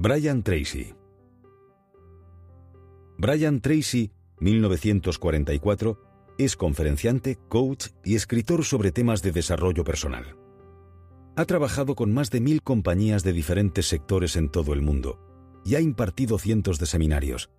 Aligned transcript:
Brian 0.00 0.44
Tracy 0.44 0.94
Brian 3.16 3.60
Tracy, 3.60 4.12
1944, 4.38 5.98
es 6.38 6.54
conferenciante, 6.54 7.36
coach 7.48 7.88
y 8.04 8.14
escritor 8.14 8.64
sobre 8.64 8.92
temas 8.92 9.22
de 9.22 9.32
desarrollo 9.32 9.82
personal. 9.82 10.36
Ha 11.34 11.44
trabajado 11.46 11.96
con 11.96 12.14
más 12.14 12.30
de 12.30 12.40
mil 12.40 12.62
compañías 12.62 13.24
de 13.24 13.32
diferentes 13.32 13.88
sectores 13.88 14.36
en 14.36 14.50
todo 14.50 14.72
el 14.72 14.82
mundo 14.82 15.18
y 15.64 15.74
ha 15.74 15.80
impartido 15.80 16.38
cientos 16.38 16.78
de 16.78 16.86
seminarios. 16.86 17.50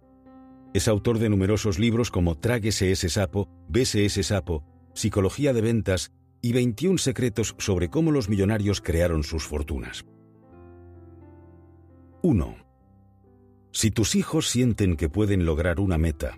Es 0.74 0.88
autor 0.88 1.20
de 1.20 1.28
numerosos 1.28 1.78
libros 1.78 2.10
como 2.10 2.38
Tráguese 2.38 2.94
ese 2.94 3.10
sapo, 3.10 3.50
Bese 3.68 4.06
ese 4.06 4.24
sapo, 4.24 4.64
Psicología 4.94 5.52
de 5.52 5.60
ventas 5.60 6.14
y 6.42 6.54
21 6.54 7.00
secretos 7.00 7.54
sobre 7.58 7.90
cómo 7.90 8.14
los 8.14 8.30
millonarios 8.30 8.80
crearon 8.80 9.24
sus 9.24 9.44
fortunas. 9.44 10.06
1. 12.22 12.58
Si 13.72 13.92
tus 13.92 14.16
hijos 14.16 14.50
sienten 14.50 14.98
que 14.98 15.08
pueden 15.08 15.46
lograr 15.46 15.80
una 15.80 15.98
meta, 15.98 16.38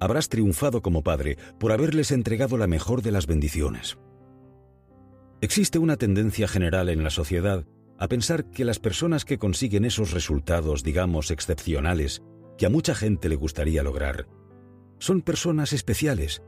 habrás 0.00 0.28
triunfado 0.28 0.82
como 0.82 1.02
padre 1.02 1.38
por 1.58 1.72
haberles 1.72 2.10
entregado 2.10 2.58
la 2.58 2.66
mejor 2.66 3.00
de 3.00 3.10
las 3.10 3.26
bendiciones. 3.26 3.96
Existe 5.40 5.78
una 5.78 5.96
tendencia 5.96 6.46
general 6.46 6.90
en 6.90 7.02
la 7.02 7.08
sociedad 7.10 7.64
a 7.98 8.08
pensar 8.08 8.50
que 8.50 8.66
las 8.66 8.78
personas 8.78 9.24
que 9.24 9.38
consiguen 9.38 9.86
esos 9.86 10.10
resultados, 10.10 10.82
digamos, 10.82 11.30
excepcionales, 11.30 12.22
que 12.58 12.66
a 12.66 12.70
mucha 12.70 12.94
gente 12.94 13.30
le 13.30 13.36
gustaría 13.36 13.82
lograr, 13.82 14.26
son 14.98 15.22
personas 15.22 15.72
especiales, 15.72 16.42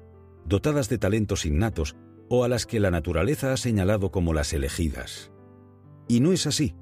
dotadas 0.44 0.90
de 0.90 0.98
talentos 0.98 1.46
innatos 1.46 1.96
o 2.28 2.44
a 2.44 2.48
las 2.48 2.66
que 2.66 2.78
la 2.78 2.90
naturaleza 2.90 3.54
ha 3.54 3.56
señalado 3.56 4.10
como 4.10 4.34
las 4.34 4.52
elegidas. 4.52 5.32
Y 6.08 6.20
no 6.20 6.32
es 6.32 6.46
así. 6.46 6.74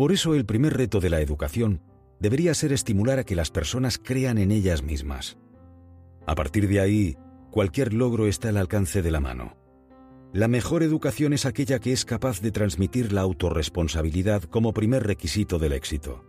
Por 0.00 0.12
eso 0.12 0.34
el 0.34 0.46
primer 0.46 0.78
reto 0.78 0.98
de 0.98 1.10
la 1.10 1.20
educación 1.20 1.82
debería 2.20 2.54
ser 2.54 2.72
estimular 2.72 3.18
a 3.18 3.24
que 3.24 3.36
las 3.36 3.50
personas 3.50 4.00
crean 4.02 4.38
en 4.38 4.50
ellas 4.50 4.82
mismas. 4.82 5.36
A 6.26 6.34
partir 6.34 6.68
de 6.68 6.80
ahí, 6.80 7.18
cualquier 7.50 7.92
logro 7.92 8.26
está 8.26 8.48
al 8.48 8.56
alcance 8.56 9.02
de 9.02 9.10
la 9.10 9.20
mano. 9.20 9.58
La 10.32 10.48
mejor 10.48 10.82
educación 10.82 11.34
es 11.34 11.44
aquella 11.44 11.80
que 11.80 11.92
es 11.92 12.06
capaz 12.06 12.40
de 12.40 12.50
transmitir 12.50 13.12
la 13.12 13.20
autorresponsabilidad 13.20 14.44
como 14.44 14.72
primer 14.72 15.06
requisito 15.06 15.58
del 15.58 15.74
éxito. 15.74 16.24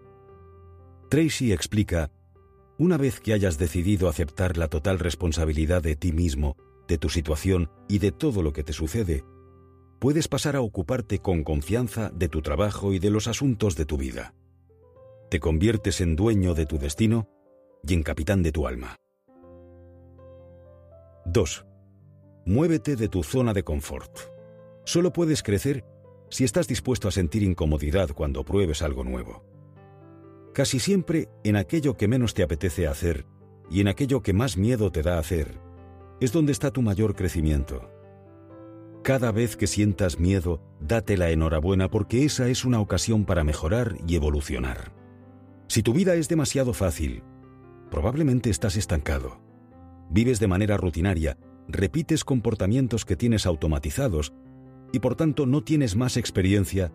Tracy 1.10 1.54
explica, 1.54 2.12
una 2.78 2.98
vez 2.98 3.22
que 3.22 3.32
hayas 3.32 3.58
decidido 3.58 4.10
aceptar 4.10 4.58
la 4.58 4.68
total 4.68 5.00
responsabilidad 5.00 5.82
de 5.82 5.96
ti 5.96 6.12
mismo, 6.12 6.58
de 6.90 6.98
tu 6.98 7.08
situación 7.08 7.72
y 7.88 8.00
de 8.00 8.12
todo 8.12 8.44
lo 8.44 8.52
que 8.52 8.66
te 8.66 8.74
sucede, 8.74 9.24
puedes 10.02 10.28
pasar 10.28 10.56
a 10.56 10.62
ocuparte 10.62 11.20
con 11.20 11.44
confianza 11.44 12.10
de 12.10 12.28
tu 12.28 12.42
trabajo 12.42 12.92
y 12.92 12.98
de 12.98 13.12
los 13.12 13.28
asuntos 13.28 13.76
de 13.76 13.86
tu 13.86 13.98
vida. 13.98 14.34
Te 15.30 15.40
conviertes 15.40 16.02
en 16.02 16.16
dueño 16.16 16.56
de 16.56 16.66
tu 16.66 16.80
destino 16.80 17.30
y 17.88 17.94
en 17.94 18.02
capitán 18.02 18.42
de 18.42 18.52
tu 18.52 18.66
alma. 18.66 18.96
2. 21.26 21.66
Muévete 22.48 22.96
de 22.96 23.10
tu 23.10 23.22
zona 23.22 23.54
de 23.54 23.62
confort. 23.62 24.12
Solo 24.86 25.14
puedes 25.14 25.44
crecer 25.44 25.86
si 26.32 26.46
estás 26.46 26.68
dispuesto 26.68 27.08
a 27.08 27.12
sentir 27.12 27.44
incomodidad 27.44 28.10
cuando 28.10 28.44
pruebes 28.44 28.82
algo 28.82 29.04
nuevo. 29.04 29.46
Casi 30.52 30.80
siempre 30.80 31.30
en 31.44 31.58
aquello 31.58 31.96
que 31.96 32.08
menos 32.08 32.34
te 32.34 32.42
apetece 32.42 32.88
hacer 32.88 33.28
y 33.70 33.82
en 33.82 33.88
aquello 33.88 34.24
que 34.24 34.34
más 34.34 34.58
miedo 34.58 34.92
te 34.92 35.04
da 35.04 35.20
hacer, 35.20 35.60
es 36.20 36.32
donde 36.32 36.54
está 36.54 36.72
tu 36.72 36.82
mayor 36.82 37.16
crecimiento. 37.16 37.91
Cada 39.04 39.32
vez 39.32 39.56
que 39.56 39.66
sientas 39.68 40.20
miedo, 40.20 40.62
date 40.80 41.18
la 41.18 41.32
enhorabuena 41.32 41.90
porque 41.90 42.24
esa 42.24 42.48
es 42.50 42.66
una 42.66 42.80
ocasión 42.80 43.26
para 43.26 43.44
mejorar 43.44 43.98
y 44.08 44.16
evolucionar. 44.16 44.94
Si 45.68 45.82
tu 45.82 45.94
vida 45.94 46.16
es 46.16 46.28
demasiado 46.30 46.74
fácil, 46.74 47.24
probablemente 47.90 48.50
estás 48.50 48.76
estancado. 48.76 49.42
Vives 50.10 50.40
de 50.40 50.48
manera 50.48 50.78
rutinaria 50.78 51.38
repites 51.68 52.24
comportamientos 52.24 53.06
que 53.06 53.16
tienes 53.16 53.46
automatizados 53.46 54.34
y 54.92 55.00
por 55.00 55.16
tanto 55.16 55.46
no 55.46 55.64
tienes 55.64 55.96
más 55.96 56.18
experiencia, 56.18 56.92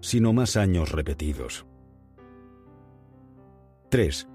sino 0.00 0.32
más 0.32 0.56
años 0.56 0.92
repetidos. 0.92 1.66
3. 3.90 4.28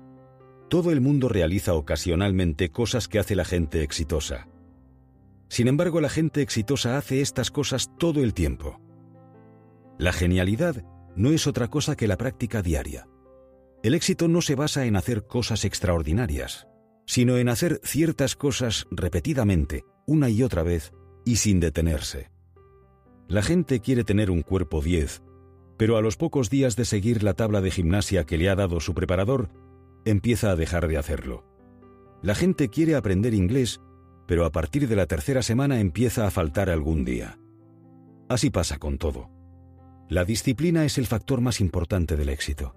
Todo 0.69 0.91
el 0.91 1.01
mundo 1.01 1.27
realiza 1.27 1.73
ocasionalmente 1.73 2.71
cosas 2.71 3.07
que 3.07 3.19
hace 3.19 3.35
la 3.35 3.43
gente 3.43 3.83
exitosa. 3.83 4.47
Sin 5.51 5.67
embargo, 5.67 6.01
la 6.01 6.09
gente 6.09 6.41
exitosa 6.41 6.97
hace 6.97 7.21
estas 7.21 7.51
cosas 7.51 7.91
todo 7.99 8.23
el 8.23 8.33
tiempo. 8.33 8.79
La 9.99 10.13
genialidad 10.13 10.83
no 11.15 11.29
es 11.29 11.45
otra 11.45 11.67
cosa 11.67 11.95
que 11.95 12.07
la 12.07 12.17
práctica 12.17 12.63
diaria. 12.63 13.07
El 13.83 13.93
éxito 13.93 14.27
no 14.27 14.41
se 14.41 14.55
basa 14.55 14.85
en 14.85 14.95
hacer 14.95 15.27
cosas 15.27 15.65
extraordinarias 15.65 16.67
sino 17.11 17.37
en 17.37 17.49
hacer 17.49 17.81
ciertas 17.83 18.37
cosas 18.37 18.87
repetidamente, 18.89 19.83
una 20.07 20.29
y 20.29 20.43
otra 20.43 20.63
vez, 20.63 20.93
y 21.25 21.35
sin 21.35 21.59
detenerse. 21.59 22.31
La 23.27 23.41
gente 23.41 23.81
quiere 23.81 24.05
tener 24.05 24.31
un 24.31 24.43
cuerpo 24.43 24.81
10, 24.81 25.21
pero 25.77 25.97
a 25.97 26.01
los 26.01 26.15
pocos 26.15 26.49
días 26.49 26.77
de 26.77 26.85
seguir 26.85 27.21
la 27.21 27.33
tabla 27.33 27.59
de 27.59 27.69
gimnasia 27.69 28.25
que 28.25 28.37
le 28.37 28.49
ha 28.49 28.55
dado 28.55 28.79
su 28.79 28.93
preparador, 28.93 29.49
empieza 30.05 30.51
a 30.51 30.55
dejar 30.55 30.87
de 30.87 30.97
hacerlo. 30.97 31.45
La 32.21 32.33
gente 32.33 32.69
quiere 32.69 32.95
aprender 32.95 33.33
inglés, 33.33 33.81
pero 34.31 34.45
a 34.45 34.51
partir 34.53 34.87
de 34.87 34.95
la 34.95 35.07
tercera 35.07 35.41
semana 35.41 35.81
empieza 35.81 36.25
a 36.25 36.31
faltar 36.31 36.69
algún 36.69 37.03
día. 37.03 37.37
Así 38.29 38.49
pasa 38.49 38.77
con 38.77 38.97
todo. 38.97 39.29
La 40.07 40.23
disciplina 40.23 40.85
es 40.85 40.97
el 40.97 41.05
factor 41.05 41.41
más 41.41 41.59
importante 41.59 42.15
del 42.15 42.29
éxito. 42.29 42.73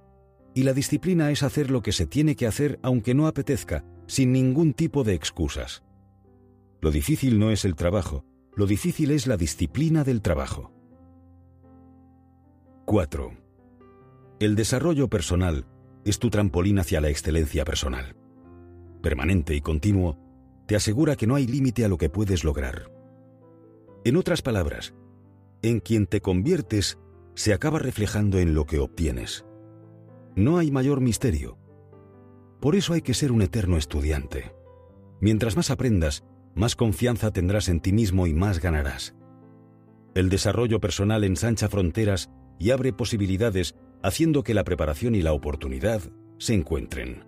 Y 0.53 0.65
la 0.65 0.73
disciplina 0.73 1.31
es 1.31 1.45
hacer 1.45 1.71
lo 1.71 1.81
que 1.81 1.93
se 1.93 2.07
tiene 2.09 2.35
que 2.35 2.49
hacer 2.49 2.81
aunque 2.83 3.15
no 3.15 3.29
apetezca, 3.29 3.85
sin 4.09 4.33
ningún 4.33 4.73
tipo 4.75 5.05
de 5.05 5.15
excusas. 5.15 5.85
Lo 6.81 6.91
difícil 6.91 7.39
no 7.39 7.53
es 7.53 7.65
el 7.65 7.77
trabajo, 7.77 8.25
lo 8.57 8.67
difícil 8.67 9.13
es 9.13 9.29
la 9.29 9.37
disciplina 9.37 10.03
del 10.03 10.23
trabajo. 10.23 10.73
4. 12.85 13.31
El 14.41 14.57
desarrollo 14.57 15.09
personal 15.09 15.67
es 16.05 16.19
tu 16.19 16.31
trampolín 16.31 16.81
hacia 16.81 17.01
la 17.01 17.11
excelencia 17.11 17.65
personal. 17.65 18.17
Permanente 19.03 19.55
y 19.55 19.61
continuo, 19.61 20.24
te 20.67 20.77
asegura 20.77 21.17
que 21.17 21.27
no 21.27 21.35
hay 21.35 21.47
límite 21.47 21.85
a 21.85 21.89
lo 21.89 21.99
que 21.99 22.09
puedes 22.09 22.45
lograr. 22.45 22.91
En 24.05 24.17
otras 24.17 24.43
palabras, 24.43 24.95
en 25.63 25.81
quien 25.81 26.07
te 26.07 26.21
conviertes 26.21 26.99
se 27.35 27.53
acaba 27.53 27.79
reflejando 27.79 28.39
en 28.39 28.55
lo 28.55 28.67
que 28.67 28.79
obtienes. 28.79 29.45
No 30.37 30.59
hay 30.59 30.71
mayor 30.71 31.01
misterio. 31.01 31.59
Por 32.61 32.77
eso 32.77 32.93
hay 32.93 33.03
que 33.03 33.15
ser 33.15 33.33
un 33.33 33.43
eterno 33.43 33.77
estudiante. 33.77 34.55
Mientras 35.21 35.57
más 35.57 35.71
aprendas, 35.71 36.25
más 36.55 36.77
confianza 36.77 37.31
tendrás 37.33 37.69
en 37.69 37.81
ti 37.81 37.93
mismo 37.93 38.27
y 38.27 38.35
más 38.35 38.61
ganarás. 38.61 39.15
El 40.15 40.29
desarrollo 40.29 40.81
personal 40.81 41.25
ensancha 41.25 41.69
fronteras 41.69 42.31
y 42.59 42.71
abre 42.71 42.93
posibilidades 42.93 43.75
haciendo 44.03 44.43
que 44.43 44.55
la 44.55 44.65
preparación 44.65 45.15
y 45.15 45.23
la 45.23 45.33
oportunidad 45.33 46.01
se 46.39 46.55
encuentren. 46.55 47.25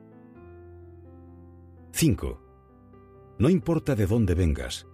5. 1.92 2.45
No 3.38 3.50
importa 3.50 3.94
de 3.94 4.06
dónde 4.06 4.34
vengas, 4.34 4.86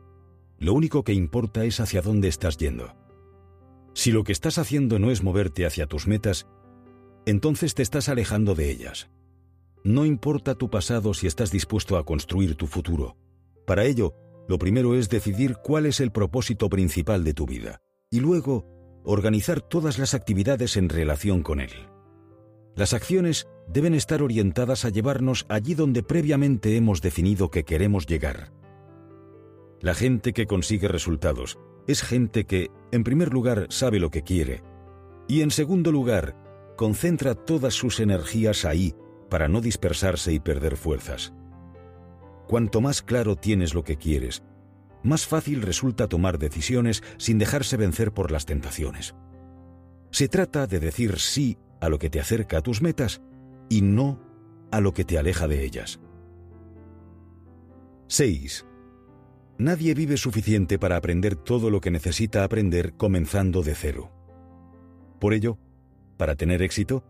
lo 0.58 0.74
único 0.74 1.04
que 1.04 1.12
importa 1.12 1.64
es 1.64 1.80
hacia 1.80 2.02
dónde 2.02 2.28
estás 2.28 2.56
yendo. 2.56 2.94
Si 3.94 4.10
lo 4.10 4.24
que 4.24 4.32
estás 4.32 4.58
haciendo 4.58 4.98
no 4.98 5.10
es 5.10 5.22
moverte 5.22 5.66
hacia 5.66 5.86
tus 5.86 6.06
metas, 6.06 6.46
entonces 7.26 7.74
te 7.74 7.82
estás 7.82 8.08
alejando 8.08 8.54
de 8.54 8.70
ellas. 8.70 9.10
No 9.84 10.04
importa 10.06 10.54
tu 10.54 10.70
pasado 10.70 11.14
si 11.14 11.26
estás 11.26 11.50
dispuesto 11.50 11.96
a 11.96 12.04
construir 12.04 12.56
tu 12.56 12.66
futuro. 12.66 13.16
Para 13.66 13.84
ello, 13.84 14.14
lo 14.48 14.58
primero 14.58 14.94
es 14.94 15.08
decidir 15.08 15.56
cuál 15.62 15.86
es 15.86 16.00
el 16.00 16.10
propósito 16.10 16.68
principal 16.68 17.24
de 17.24 17.34
tu 17.34 17.46
vida 17.46 17.80
y 18.10 18.20
luego 18.20 18.66
organizar 19.04 19.60
todas 19.60 19.98
las 19.98 20.14
actividades 20.14 20.76
en 20.76 20.88
relación 20.88 21.42
con 21.42 21.60
él. 21.60 21.70
Las 22.74 22.94
acciones 22.94 23.46
deben 23.68 23.94
estar 23.94 24.22
orientadas 24.22 24.84
a 24.84 24.88
llevarnos 24.88 25.44
allí 25.48 25.74
donde 25.74 26.02
previamente 26.02 26.76
hemos 26.76 27.02
definido 27.02 27.50
que 27.50 27.64
queremos 27.64 28.06
llegar. 28.06 28.52
La 29.80 29.94
gente 29.94 30.32
que 30.32 30.46
consigue 30.46 30.88
resultados 30.88 31.58
es 31.86 32.02
gente 32.02 32.44
que, 32.44 32.70
en 32.92 33.04
primer 33.04 33.32
lugar, 33.32 33.66
sabe 33.70 33.98
lo 33.98 34.10
que 34.10 34.22
quiere 34.22 34.62
y, 35.28 35.42
en 35.42 35.50
segundo 35.50 35.92
lugar, 35.92 36.36
concentra 36.76 37.34
todas 37.34 37.74
sus 37.74 38.00
energías 38.00 38.64
ahí 38.64 38.94
para 39.28 39.48
no 39.48 39.60
dispersarse 39.60 40.32
y 40.32 40.40
perder 40.40 40.76
fuerzas. 40.76 41.32
Cuanto 42.48 42.80
más 42.80 43.02
claro 43.02 43.36
tienes 43.36 43.74
lo 43.74 43.84
que 43.84 43.96
quieres, 43.96 44.42
más 45.02 45.26
fácil 45.26 45.62
resulta 45.62 46.08
tomar 46.08 46.38
decisiones 46.38 47.02
sin 47.18 47.38
dejarse 47.38 47.76
vencer 47.76 48.12
por 48.12 48.30
las 48.30 48.46
tentaciones. 48.46 49.14
Se 50.10 50.28
trata 50.28 50.66
de 50.66 50.78
decir 50.80 51.18
sí 51.18 51.58
a 51.82 51.88
lo 51.88 51.98
que 51.98 52.08
te 52.08 52.20
acerca 52.20 52.58
a 52.58 52.62
tus 52.62 52.80
metas 52.80 53.20
y 53.68 53.82
no 53.82 54.20
a 54.70 54.80
lo 54.80 54.94
que 54.94 55.04
te 55.04 55.18
aleja 55.18 55.48
de 55.48 55.64
ellas. 55.64 55.98
6. 58.06 58.64
Nadie 59.58 59.92
vive 59.92 60.16
suficiente 60.16 60.78
para 60.78 60.96
aprender 60.96 61.34
todo 61.34 61.70
lo 61.70 61.80
que 61.80 61.90
necesita 61.90 62.44
aprender 62.44 62.94
comenzando 62.94 63.64
de 63.64 63.74
cero. 63.74 64.12
Por 65.18 65.34
ello, 65.34 65.58
para 66.16 66.36
tener 66.36 66.62
éxito, 66.62 67.04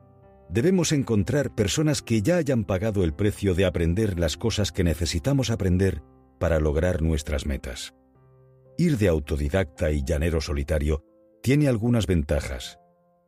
debemos 0.49 0.93
encontrar 0.93 1.55
personas 1.55 2.01
que 2.01 2.23
ya 2.23 2.37
hayan 2.37 2.65
pagado 2.65 3.05
el 3.05 3.13
precio 3.13 3.55
de 3.55 3.67
aprender 3.67 4.19
las 4.19 4.39
cosas 4.39 4.73
que 4.73 4.85
necesitamos 4.85 5.51
aprender 5.51 6.03
para 6.39 6.61
lograr 6.61 7.03
nuestras 7.03 7.45
metas. 7.45 7.95
Ir 8.79 8.97
de 8.97 9.09
autodidacta 9.09 9.91
y 9.91 10.03
llanero 10.03 10.41
solitario 10.41 11.05
tiene 11.43 11.69
algunas 11.69 12.07
ventajas, 12.07 12.79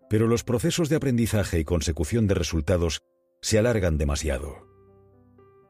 pero 0.08 0.26
los 0.26 0.44
procesos 0.44 0.88
de 0.88 0.96
aprendizaje 0.96 1.58
y 1.58 1.64
consecución 1.64 2.26
de 2.26 2.34
resultados 2.34 3.00
se 3.40 3.58
alargan 3.58 3.98
demasiado. 3.98 4.66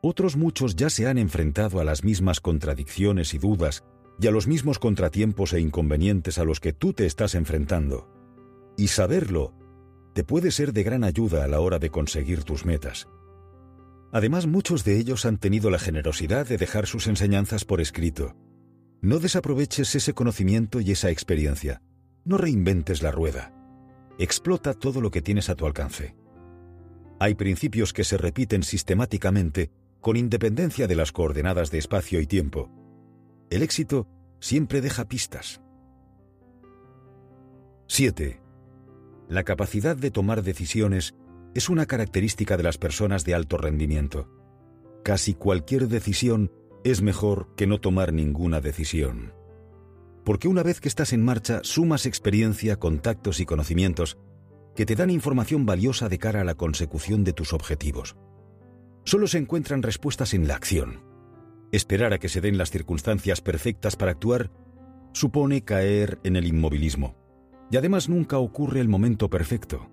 Otros 0.03 0.37
muchos 0.37 0.77
ya 0.77 0.91
se 0.91 1.07
han 1.07 1.19
enfrentado 1.19 1.81
a 1.81 1.85
las 1.85 2.05
mismas 2.05 2.41
contradicciones 2.41 3.33
y 3.33 3.39
dudas 3.39 3.85
y 4.21 4.27
a 4.27 4.31
los 4.31 4.47
mismos 4.47 4.79
contratiempos 4.79 5.53
e 5.55 5.61
inconvenientes 5.61 6.39
a 6.39 6.45
los 6.45 6.61
que 6.61 6.73
tú 6.73 6.93
te 6.93 7.07
estás 7.07 7.35
enfrentando. 7.35 8.09
Y 8.77 8.89
saberlo 8.89 9.55
te 10.15 10.23
puede 10.23 10.51
ser 10.51 10.73
de 10.73 10.85
gran 10.85 11.05
ayuda 11.05 11.45
a 11.45 11.49
la 11.49 11.61
hora 11.61 11.79
de 11.79 11.91
conseguir 11.91 12.45
tus 12.45 12.65
metas. 12.65 13.09
Además, 14.13 14.47
muchos 14.47 14.85
de 14.85 14.97
ellos 14.97 15.27
han 15.27 15.39
tenido 15.39 15.71
la 15.71 15.81
generosidad 15.81 16.47
de 16.47 16.57
dejar 16.57 16.87
sus 16.87 17.09
enseñanzas 17.09 17.65
por 17.65 17.81
escrito. 17.81 18.37
No 19.03 19.19
desaproveches 19.19 19.95
ese 19.97 20.15
conocimiento 20.15 20.81
y 20.81 20.93
esa 20.93 21.11
experiencia. 21.11 21.83
No 22.25 22.39
reinventes 22.39 23.03
la 23.03 23.11
rueda. 23.11 23.53
Explota 24.19 24.75
todo 24.75 25.01
lo 25.01 25.11
que 25.11 25.23
tienes 25.23 25.49
a 25.51 25.57
tu 25.57 25.67
alcance. 25.67 26.15
Hay 27.19 27.35
principios 27.35 27.93
que 27.93 28.05
se 28.05 28.17
repiten 28.17 28.63
sistemáticamente 28.63 29.71
con 30.01 30.17
independencia 30.17 30.87
de 30.87 30.95
las 30.95 31.11
coordenadas 31.11 31.71
de 31.71 31.79
espacio 31.79 32.21
y 32.21 32.27
tiempo. 32.27 32.71
El 33.51 33.63
éxito 33.63 34.07
siempre 34.41 34.81
deja 34.81 35.09
pistas. 35.09 35.61
7. 37.87 38.41
La 39.29 39.43
capacidad 39.43 39.97
de 39.97 40.11
tomar 40.11 40.43
decisiones 40.43 41.15
es 41.55 41.69
una 41.69 41.87
característica 41.87 42.57
de 42.57 42.63
las 42.63 42.79
personas 42.79 43.25
de 43.25 43.35
alto 43.35 43.57
rendimiento. 43.57 44.29
Casi 45.03 45.35
cualquier 45.35 45.89
decisión 45.89 46.53
es 46.85 47.03
mejor 47.03 47.55
que 47.57 47.67
no 47.67 47.81
tomar 47.81 48.13
ninguna 48.13 48.61
decisión. 48.61 49.33
Porque 50.25 50.49
una 50.49 50.63
vez 50.63 50.81
que 50.81 50.89
estás 50.89 51.13
en 51.13 51.23
marcha, 51.23 51.61
sumas 51.63 52.07
experiencia, 52.07 52.77
contactos 52.77 53.41
y 53.41 53.47
conocimientos 53.47 54.19
que 54.75 54.87
te 54.87 54.97
dan 54.97 55.11
información 55.11 55.67
valiosa 55.67 56.09
de 56.09 56.19
cara 56.19 56.41
a 56.41 56.45
la 56.45 56.55
consecución 56.55 57.25
de 57.25 57.33
tus 57.33 57.53
objetivos. 57.53 58.17
Solo 59.05 59.27
se 59.27 59.39
encuentran 59.39 59.83
respuestas 59.83 60.35
en 60.35 60.49
la 60.49 60.57
acción. 60.57 61.03
Esperar 61.71 62.13
a 62.13 62.19
que 62.19 62.29
se 62.29 62.41
den 62.41 62.59
las 62.59 62.71
circunstancias 62.71 63.41
perfectas 63.41 63.97
para 63.97 64.13
actuar 64.13 64.51
supone 65.13 65.63
caer 65.63 66.19
en 66.25 66.37
el 66.37 66.47
inmovilismo. 66.47 67.15
Y 67.71 67.77
además 67.77 68.09
nunca 68.09 68.39
ocurre 68.39 68.81
el 68.81 68.89
momento 68.89 69.31
perfecto. 69.31 69.91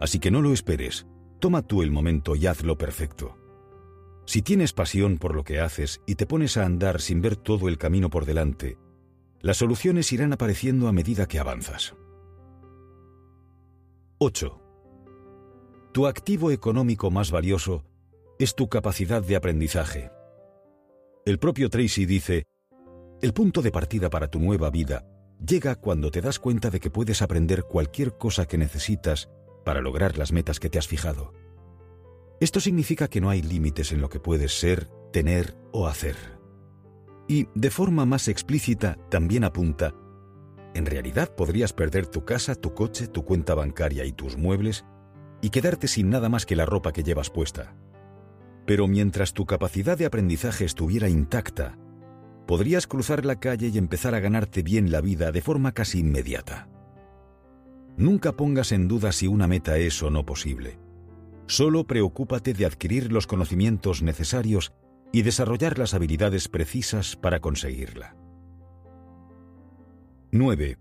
Así 0.00 0.18
que 0.18 0.30
no 0.30 0.42
lo 0.42 0.52
esperes, 0.52 1.06
toma 1.38 1.62
tú 1.62 1.82
el 1.82 1.90
momento 1.90 2.34
y 2.34 2.46
hazlo 2.46 2.76
perfecto. 2.76 3.38
Si 4.26 4.42
tienes 4.42 4.72
pasión 4.72 5.18
por 5.18 5.34
lo 5.34 5.44
que 5.44 5.60
haces 5.60 6.00
y 6.06 6.16
te 6.16 6.26
pones 6.26 6.56
a 6.56 6.64
andar 6.64 7.00
sin 7.00 7.22
ver 7.22 7.36
todo 7.36 7.68
el 7.68 7.78
camino 7.78 8.10
por 8.10 8.24
delante, 8.24 8.76
las 9.40 9.58
soluciones 9.58 10.12
irán 10.12 10.32
apareciendo 10.32 10.88
a 10.88 10.92
medida 10.92 11.26
que 11.26 11.38
avanzas. 11.38 11.94
8. 14.18 14.60
Tu 15.92 16.06
activo 16.06 16.50
económico 16.50 17.10
más 17.10 17.30
valioso 17.30 17.84
es 18.38 18.54
tu 18.54 18.68
capacidad 18.68 19.22
de 19.22 19.36
aprendizaje. 19.36 20.10
El 21.24 21.38
propio 21.38 21.70
Tracy 21.70 22.06
dice, 22.06 22.44
el 23.22 23.32
punto 23.32 23.62
de 23.62 23.72
partida 23.72 24.10
para 24.10 24.28
tu 24.28 24.38
nueva 24.38 24.70
vida 24.70 25.06
llega 25.44 25.74
cuando 25.74 26.10
te 26.10 26.20
das 26.20 26.38
cuenta 26.38 26.70
de 26.70 26.80
que 26.80 26.90
puedes 26.90 27.22
aprender 27.22 27.64
cualquier 27.64 28.16
cosa 28.16 28.46
que 28.46 28.58
necesitas 28.58 29.28
para 29.64 29.80
lograr 29.80 30.18
las 30.18 30.32
metas 30.32 30.60
que 30.60 30.70
te 30.70 30.78
has 30.78 30.86
fijado. 30.86 31.32
Esto 32.40 32.60
significa 32.60 33.08
que 33.08 33.20
no 33.20 33.30
hay 33.30 33.42
límites 33.42 33.92
en 33.92 34.00
lo 34.00 34.08
que 34.08 34.20
puedes 34.20 34.58
ser, 34.58 34.88
tener 35.12 35.56
o 35.72 35.86
hacer. 35.86 36.35
Y, 37.28 37.48
de 37.54 37.70
forma 37.70 38.06
más 38.06 38.28
explícita, 38.28 38.96
también 39.10 39.44
apunta, 39.44 39.94
en 40.76 40.84
realidad 40.84 41.34
podrías 41.34 41.72
perder 41.72 42.06
tu 42.06 42.26
casa, 42.26 42.54
tu 42.54 42.74
coche, 42.74 43.06
tu 43.08 43.24
cuenta 43.24 43.54
bancaria 43.54 44.04
y 44.04 44.12
tus 44.12 44.36
muebles 44.36 44.84
y 45.40 45.48
quedarte 45.48 45.88
sin 45.88 46.10
nada 46.10 46.28
más 46.28 46.44
que 46.44 46.54
la 46.54 46.66
ropa 46.66 46.92
que 46.92 47.02
llevas 47.02 47.30
puesta. 47.30 47.74
Pero 48.66 48.86
mientras 48.86 49.32
tu 49.32 49.46
capacidad 49.46 49.96
de 49.96 50.04
aprendizaje 50.04 50.66
estuviera 50.66 51.08
intacta, 51.08 51.78
podrías 52.46 52.86
cruzar 52.86 53.24
la 53.24 53.40
calle 53.40 53.68
y 53.68 53.78
empezar 53.78 54.14
a 54.14 54.20
ganarte 54.20 54.62
bien 54.62 54.90
la 54.90 55.00
vida 55.00 55.32
de 55.32 55.40
forma 55.40 55.72
casi 55.72 56.00
inmediata. 56.00 56.68
Nunca 57.96 58.36
pongas 58.36 58.70
en 58.72 58.86
duda 58.86 59.12
si 59.12 59.26
una 59.26 59.46
meta 59.46 59.78
es 59.78 60.02
o 60.02 60.10
no 60.10 60.26
posible. 60.26 60.78
Solo 61.46 61.86
preocúpate 61.86 62.52
de 62.52 62.66
adquirir 62.66 63.12
los 63.12 63.26
conocimientos 63.26 64.02
necesarios 64.02 64.74
y 65.16 65.22
desarrollar 65.22 65.78
las 65.78 65.94
habilidades 65.94 66.46
precisas 66.46 67.16
para 67.16 67.40
conseguirla. 67.40 68.14
9. 70.30 70.76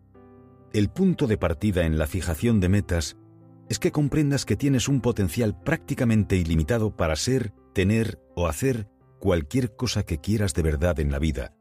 El 0.74 0.90
punto 0.90 1.26
de 1.26 1.38
partida 1.38 1.86
en 1.86 1.98
la 1.98 2.06
fijación 2.06 2.60
de 2.60 2.68
metas 2.68 3.16
es 3.70 3.80
que 3.80 3.94
comprendas 3.94 4.44
que 4.44 4.58
tienes 4.58 4.90
un 4.90 5.00
potencial 5.00 5.58
prácticamente 5.58 6.36
ilimitado 6.36 6.98
para 6.98 7.16
ser, 7.16 7.54
tener 7.74 8.20
o 8.36 8.48
hacer 8.48 8.90
cualquier 9.22 9.74
cosa 9.78 10.04
que 10.04 10.20
quieras 10.20 10.54
de 10.54 10.64
verdad 10.64 11.00
en 11.00 11.14
la 11.14 11.20
vida, 11.20 11.54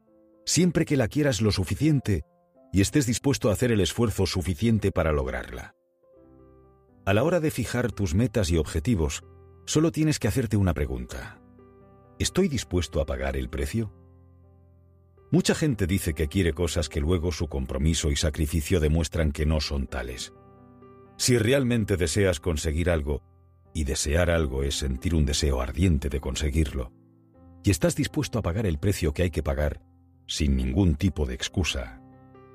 siempre 0.45 0.83
que 0.83 0.97
la 0.97 1.07
quieras 1.07 1.39
lo 1.39 1.53
suficiente 1.53 2.23
y 2.73 2.81
estés 2.81 3.05
dispuesto 3.05 3.49
a 3.49 3.53
hacer 3.53 3.71
el 3.71 3.79
esfuerzo 3.79 4.25
suficiente 4.25 4.91
para 4.91 5.13
lograrla. 5.13 5.75
A 7.05 7.13
la 7.13 7.23
hora 7.23 7.39
de 7.39 7.51
fijar 7.51 7.93
tus 7.93 8.15
metas 8.15 8.49
y 8.51 8.57
objetivos, 8.57 9.23
solo 9.65 9.93
tienes 9.93 10.19
que 10.19 10.27
hacerte 10.27 10.57
una 10.57 10.73
pregunta. 10.73 11.39
¿Estoy 12.17 12.47
dispuesto 12.47 13.01
a 13.01 13.05
pagar 13.05 13.35
el 13.35 13.49
precio? 13.49 13.91
Mucha 15.31 15.53
gente 15.53 15.85
dice 15.85 16.13
que 16.13 16.29
quiere 16.29 16.53
cosas 16.53 16.87
que 16.87 17.01
luego 17.01 17.33
su 17.33 17.49
compromiso 17.49 18.09
y 18.09 18.15
sacrificio 18.15 18.79
demuestran 18.79 19.33
que 19.33 19.45
no 19.45 19.59
son 19.59 19.85
tales. 19.87 20.31
Si 21.17 21.37
realmente 21.37 21.97
deseas 21.97 22.39
conseguir 22.39 22.89
algo, 22.89 23.21
y 23.73 23.83
desear 23.83 24.29
algo 24.29 24.63
es 24.63 24.75
sentir 24.75 25.13
un 25.13 25.25
deseo 25.25 25.59
ardiente 25.59 26.07
de 26.07 26.21
conseguirlo, 26.21 26.93
y 27.63 27.71
estás 27.71 27.97
dispuesto 27.97 28.39
a 28.39 28.41
pagar 28.41 28.65
el 28.65 28.79
precio 28.79 29.13
que 29.13 29.23
hay 29.23 29.29
que 29.31 29.43
pagar, 29.43 29.81
sin 30.25 30.55
ningún 30.55 30.95
tipo 30.95 31.25
de 31.25 31.33
excusa, 31.33 32.01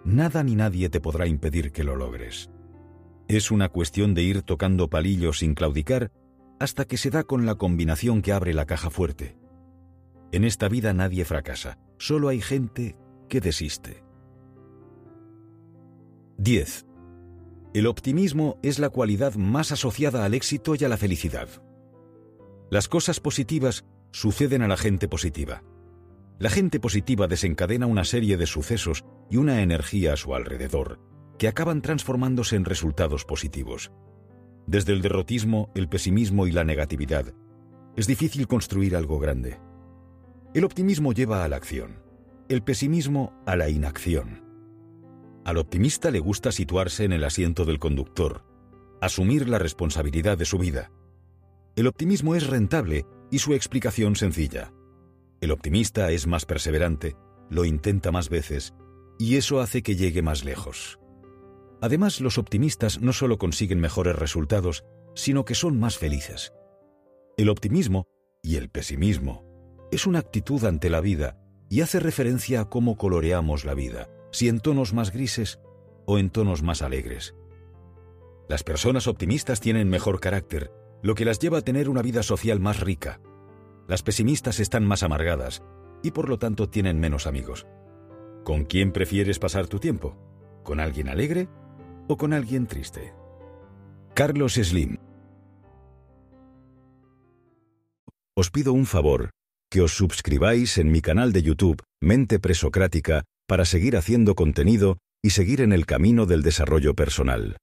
nada 0.07 0.43
ni 0.43 0.55
nadie 0.55 0.89
te 0.89 1.01
podrá 1.01 1.27
impedir 1.27 1.71
que 1.71 1.85
lo 1.85 1.97
logres. 1.97 2.49
Es 3.29 3.51
una 3.51 3.69
cuestión 3.69 4.15
de 4.15 4.23
ir 4.23 4.41
tocando 4.41 4.89
palillos 4.89 5.41
sin 5.41 5.55
claudicar 5.55 6.13
hasta 6.59 6.87
que 6.87 6.97
se 6.97 7.11
da 7.11 7.25
con 7.25 7.45
la 7.45 7.57
combinación 7.57 8.23
que 8.23 8.33
abre 8.33 8.55
la 8.55 8.65
caja 8.65 8.89
fuerte. 8.89 9.40
En 10.33 10.45
esta 10.45 10.69
vida 10.69 10.93
nadie 10.93 11.25
fracasa, 11.25 11.79
solo 11.99 12.29
hay 12.29 12.41
gente 12.41 12.97
que 13.29 13.41
desiste. 13.41 14.05
10. 16.39 16.87
El 17.75 17.87
optimismo 17.87 18.59
es 18.63 18.79
la 18.79 18.91
cualidad 18.91 19.35
más 19.35 19.73
asociada 19.73 20.25
al 20.25 20.35
éxito 20.35 20.75
y 20.75 20.85
a 20.85 20.89
la 20.89 20.97
felicidad. 20.97 21.49
Las 22.71 22.89
cosas 22.89 23.21
positivas 23.21 23.85
suceden 24.13 24.63
a 24.63 24.69
la 24.69 24.77
gente 24.77 25.09
positiva. 25.09 25.63
La 26.39 26.51
gente 26.51 26.81
positiva 26.81 27.27
desencadena 27.27 27.87
una 27.87 28.05
serie 28.05 28.37
de 28.37 28.47
sucesos 28.47 29.05
y 29.29 29.37
una 29.37 29.63
energía 29.63 30.15
a 30.15 30.17
su 30.17 30.35
alrededor, 30.35 31.01
que 31.39 31.49
acaban 31.49 31.83
transformándose 31.83 32.57
en 32.57 32.65
resultados 32.65 33.25
positivos. 33.25 33.93
Desde 34.67 34.93
el 34.93 35.03
derrotismo, 35.03 35.71
el 35.75 35.89
pesimismo 35.89 36.47
y 36.47 36.53
la 36.53 36.65
negatividad, 36.65 37.35
es 37.97 38.07
difícil 38.07 38.47
construir 38.47 38.97
algo 38.97 39.19
grande. 39.19 39.59
El 40.53 40.65
optimismo 40.65 41.13
lleva 41.13 41.45
a 41.45 41.49
la 41.49 41.55
acción, 41.55 42.03
el 42.49 42.65
pesimismo 42.65 43.41
a 43.47 43.55
la 43.55 43.69
inacción. 43.69 44.43
Al 45.45 45.59
optimista 45.59 46.11
le 46.11 46.19
gusta 46.19 46.51
situarse 46.51 47.05
en 47.05 47.13
el 47.13 47.23
asiento 47.23 47.65
del 47.65 47.79
conductor, 47.79 48.43
asumir 49.01 49.49
la 49.49 49.61
responsabilidad 49.61 50.37
de 50.37 50.45
su 50.45 50.59
vida. 50.59 50.91
El 51.77 51.87
optimismo 51.87 52.35
es 52.35 52.49
rentable 52.49 53.07
y 53.31 53.39
su 53.39 53.55
explicación 53.55 54.17
sencilla. 54.17 54.73
El 55.41 55.53
optimista 55.53 56.11
es 56.11 56.27
más 56.27 56.47
perseverante, 56.47 57.15
lo 57.49 57.65
intenta 57.65 58.11
más 58.11 58.29
veces, 58.29 58.75
y 59.21 59.37
eso 59.37 59.61
hace 59.61 59.85
que 59.85 59.95
llegue 59.95 60.21
más 60.21 60.45
lejos. 60.45 60.99
Además, 61.81 62.21
los 62.21 62.39
optimistas 62.39 63.01
no 63.01 63.13
solo 63.13 63.39
consiguen 63.39 63.79
mejores 63.79 64.17
resultados, 64.17 64.85
sino 65.15 65.45
que 65.45 65.55
son 65.55 65.79
más 65.79 65.97
felices. 65.97 66.53
El 67.37 67.51
optimismo 67.51 68.09
y 68.43 68.57
el 68.57 68.69
pesimismo 68.69 69.50
es 69.91 70.07
una 70.07 70.19
actitud 70.19 70.65
ante 70.65 70.91
la 70.91 71.01
vida 71.01 71.37
y 71.69 71.81
hace 71.83 72.01
referencia 72.01 72.61
a 72.61 72.69
cómo 72.69 72.97
coloreamos 72.97 73.65
la 73.65 73.75
vida, 73.75 74.09
si 74.33 74.49
en 74.49 74.61
tonos 74.61 74.93
más 74.93 75.13
grises 75.13 75.61
o 76.07 76.19
en 76.19 76.31
tonos 76.31 76.63
más 76.63 76.83
alegres. 76.83 77.35
Las 78.49 78.65
personas 78.65 79.07
optimistas 79.07 79.61
tienen 79.61 79.89
mejor 79.89 80.21
carácter, 80.21 80.73
lo 81.03 81.15
que 81.15 81.25
las 81.25 81.39
lleva 81.39 81.59
a 81.59 81.63
tener 81.63 81.89
una 81.89 82.03
vida 82.03 82.23
social 82.23 82.61
más 82.61 82.81
rica, 82.81 83.21
las 83.91 84.03
pesimistas 84.03 84.61
están 84.61 84.85
más 84.85 85.03
amargadas 85.03 85.63
y 86.03 86.13
por 86.13 86.29
lo 86.29 86.39
tanto 86.39 86.69
tienen 86.69 87.01
menos 87.01 87.27
amigos. 87.27 87.67
¿Con 88.45 88.65
quién 88.65 88.93
prefieres 88.93 89.41
pasar 89.41 89.67
tu 89.67 89.81
tiempo? 89.81 90.17
¿Con 90.63 90.79
alguien 90.79 91.09
alegre 91.09 91.49
o 92.07 92.17
con 92.17 92.33
alguien 92.33 92.67
triste? 92.67 93.13
Carlos 94.15 94.55
Slim 94.55 94.99
os 98.37 98.51
pido 98.51 98.73
un 98.73 98.87
favor, 98.87 99.31
que 99.71 99.81
os 99.81 99.93
suscribáis 99.95 100.79
en 100.79 100.91
mi 100.91 101.01
canal 101.01 101.33
de 101.33 101.43
YouTube 101.43 101.83
Mente 102.03 102.41
Presocrática 102.41 103.25
para 103.47 103.65
seguir 103.65 103.97
haciendo 103.97 104.35
contenido 104.35 104.99
y 105.23 105.31
seguir 105.31 105.61
en 105.61 105.73
el 105.73 105.87
camino 105.87 106.27
del 106.27 106.43
desarrollo 106.43 106.95
personal. 106.95 107.57